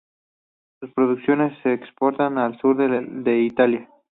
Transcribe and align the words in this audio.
Sus 0.79 0.91
producciones 0.95 1.53
se 1.61 1.73
exportaron 1.73 2.39
al 2.39 2.57
sur 2.59 2.75
de 3.23 3.39
Italia. 3.41 3.87